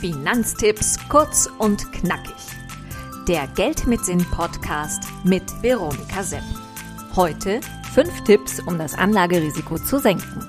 [0.00, 2.32] Finanztipps kurz und knackig.
[3.26, 6.44] Der Geld mit Sinn Podcast mit Veronika Sepp.
[7.16, 7.60] Heute
[7.94, 10.46] fünf Tipps, um das Anlagerisiko zu senken.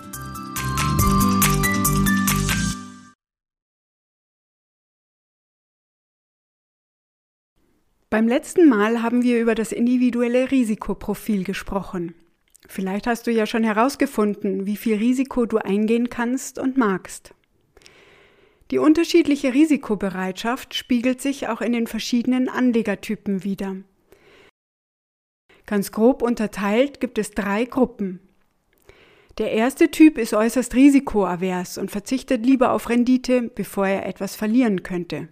[8.11, 12.13] Beim letzten Mal haben wir über das individuelle Risikoprofil gesprochen.
[12.67, 17.33] Vielleicht hast du ja schon herausgefunden, wie viel Risiko du eingehen kannst und magst.
[18.71, 23.77] Die unterschiedliche Risikobereitschaft spiegelt sich auch in den verschiedenen Anlegertypen wider.
[25.65, 28.19] Ganz grob unterteilt gibt es drei Gruppen.
[29.39, 34.83] Der erste Typ ist äußerst risikoavers und verzichtet lieber auf Rendite, bevor er etwas verlieren
[34.83, 35.29] könnte.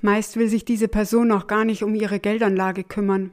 [0.00, 3.30] Meist will sich diese Person auch gar nicht um ihre Geldanlage kümmern.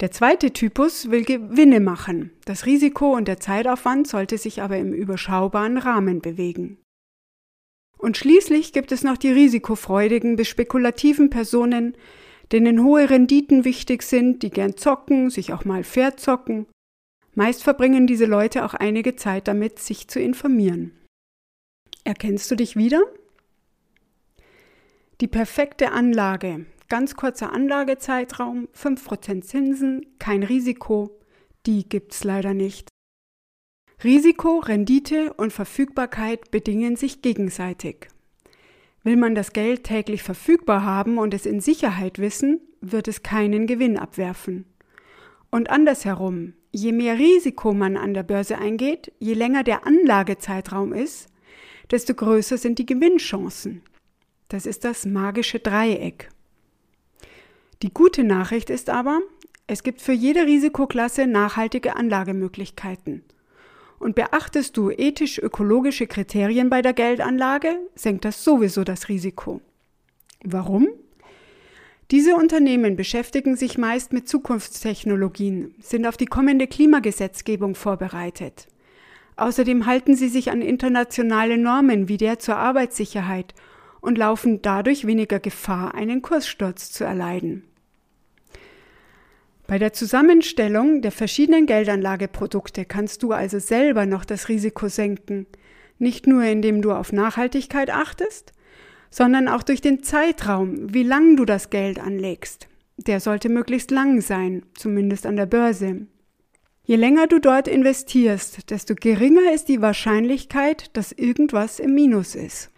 [0.00, 2.30] Der zweite Typus will Gewinne machen.
[2.46, 6.78] Das Risiko und der Zeitaufwand sollte sich aber im überschaubaren Rahmen bewegen.
[8.00, 11.96] Und schließlich gibt es noch die risikofreudigen bis spekulativen Personen,
[12.52, 16.66] denen hohe Renditen wichtig sind, die gern zocken, sich auch mal verzocken.
[17.34, 20.92] Meist verbringen diese Leute auch einige Zeit damit, sich zu informieren.
[22.02, 23.02] Erkennst du dich wieder?
[25.20, 31.16] Die perfekte Anlage, Ganz kurzer Anlagezeitraum, 5% Zinsen, kein Risiko,
[31.64, 32.89] die gibt's leider nicht.
[34.02, 38.08] Risiko, Rendite und Verfügbarkeit bedingen sich gegenseitig.
[39.02, 43.66] Will man das Geld täglich verfügbar haben und es in Sicherheit wissen, wird es keinen
[43.66, 44.64] Gewinn abwerfen.
[45.50, 51.28] Und andersherum, je mehr Risiko man an der Börse eingeht, je länger der Anlagezeitraum ist,
[51.90, 53.82] desto größer sind die Gewinnchancen.
[54.48, 56.30] Das ist das magische Dreieck.
[57.82, 59.20] Die gute Nachricht ist aber,
[59.66, 63.24] es gibt für jede Risikoklasse nachhaltige Anlagemöglichkeiten.
[64.00, 69.60] Und beachtest du ethisch-ökologische Kriterien bei der Geldanlage, senkt das sowieso das Risiko.
[70.42, 70.88] Warum?
[72.10, 78.66] Diese Unternehmen beschäftigen sich meist mit Zukunftstechnologien, sind auf die kommende Klimagesetzgebung vorbereitet.
[79.36, 83.54] Außerdem halten sie sich an internationale Normen wie der zur Arbeitssicherheit
[84.00, 87.69] und laufen dadurch weniger Gefahr, einen Kurssturz zu erleiden.
[89.70, 95.46] Bei der Zusammenstellung der verschiedenen Geldanlageprodukte kannst du also selber noch das Risiko senken,
[95.96, 98.52] nicht nur indem du auf Nachhaltigkeit achtest,
[99.10, 102.66] sondern auch durch den Zeitraum, wie lang du das Geld anlegst.
[102.96, 106.08] Der sollte möglichst lang sein, zumindest an der Börse.
[106.82, 112.69] Je länger du dort investierst, desto geringer ist die Wahrscheinlichkeit, dass irgendwas im Minus ist.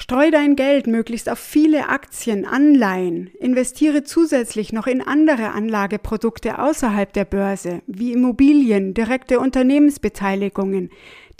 [0.00, 7.12] Streu dein Geld möglichst auf viele Aktien, Anleihen, investiere zusätzlich noch in andere Anlageprodukte außerhalb
[7.12, 10.90] der Börse, wie Immobilien, direkte Unternehmensbeteiligungen,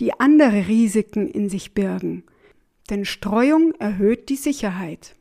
[0.01, 2.25] die andere Risiken in sich birgen.
[2.91, 5.15] Denn Streuung erhöht die Sicherheit.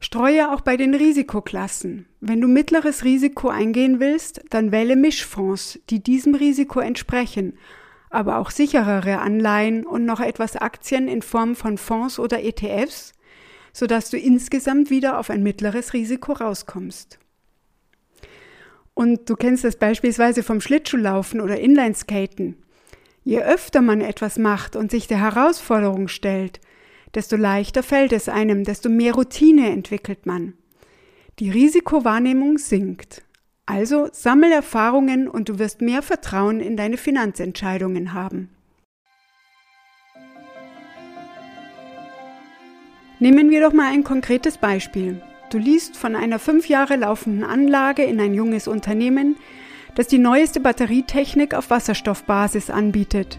[0.00, 2.06] Streue auch bei den Risikoklassen.
[2.20, 7.56] Wenn du mittleres Risiko eingehen willst, dann wähle Mischfonds, die diesem Risiko entsprechen
[8.10, 13.12] aber auch sicherere Anleihen und noch etwas Aktien in Form von Fonds oder ETFs,
[13.72, 17.18] sodass du insgesamt wieder auf ein mittleres Risiko rauskommst.
[18.94, 22.56] Und du kennst das beispielsweise vom Schlittschuhlaufen oder Inlineskaten.
[23.24, 26.60] Je öfter man etwas macht und sich der Herausforderung stellt,
[27.14, 30.54] desto leichter fällt es einem, desto mehr Routine entwickelt man.
[31.38, 33.25] Die Risikowahrnehmung sinkt.
[33.66, 38.48] Also sammel Erfahrungen und du wirst mehr Vertrauen in deine Finanzentscheidungen haben.
[43.18, 45.20] Nehmen wir doch mal ein konkretes Beispiel.
[45.50, 49.36] Du liest von einer fünf Jahre laufenden Anlage in ein junges Unternehmen,
[49.96, 53.38] das die neueste Batterietechnik auf Wasserstoffbasis anbietet.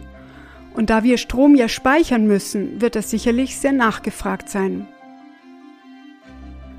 [0.73, 4.87] Und da wir Strom ja speichern müssen, wird das sicherlich sehr nachgefragt sein.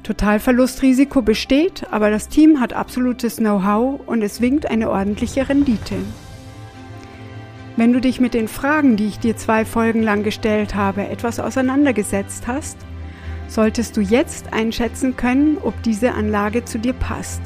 [0.08, 5.96] Totalverlustrisiko besteht, aber das Team hat absolutes Know-how und es winkt eine ordentliche Rendite.
[7.76, 11.38] Wenn du dich mit den Fragen, die ich dir zwei Folgen lang gestellt habe, etwas
[11.38, 12.78] auseinandergesetzt hast,
[13.48, 17.42] solltest du jetzt einschätzen können, ob diese Anlage zu dir passt.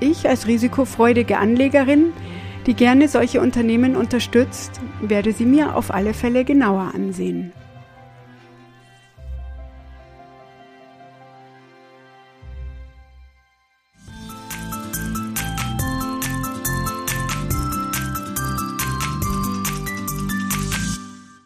[0.00, 2.12] Ich als risikofreudige Anlegerin,
[2.66, 7.54] die gerne solche Unternehmen unterstützt, werde sie mir auf alle Fälle genauer ansehen.